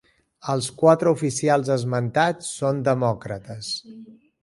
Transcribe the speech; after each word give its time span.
Els 0.53 0.69
quatre 0.83 1.13
oficials 1.17 1.71
esmentats 1.75 2.51
són 2.57 2.83
demòcrates. 2.91 3.73